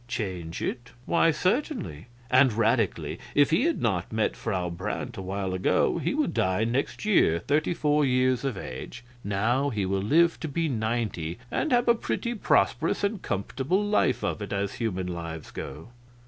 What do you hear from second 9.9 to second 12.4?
live to be ninety, and have a pretty